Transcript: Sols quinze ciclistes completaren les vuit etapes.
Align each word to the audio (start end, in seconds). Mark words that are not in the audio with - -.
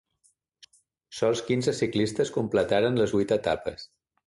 Sols 1.17 1.43
quinze 1.51 1.75
ciclistes 1.81 2.33
completaren 2.39 3.01
les 3.03 3.17
vuit 3.19 3.37
etapes. 3.39 3.89